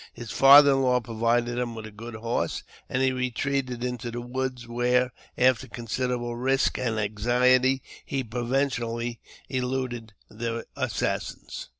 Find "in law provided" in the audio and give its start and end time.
0.71-1.59